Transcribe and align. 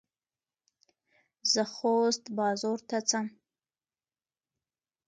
زه 1.51 1.63
خوست 1.73 2.23
بازور 2.37 2.79
ته 2.89 2.97
څم. 3.09 3.25